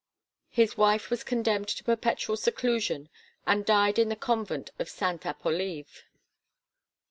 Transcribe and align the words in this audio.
His 0.49 0.75
wife 0.77 1.11
was 1.11 1.23
condemned 1.23 1.67
to 1.67 1.83
perpetual 1.83 2.35
seclusion 2.35 3.07
and 3.45 3.63
died 3.63 3.99
in 3.99 4.09
the 4.09 4.15
Convent 4.15 4.71
of 4.79 4.89
Sainte 4.89 5.25
Appolive. 5.27 6.05